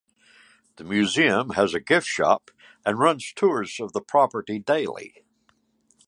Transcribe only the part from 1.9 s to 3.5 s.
shop and runs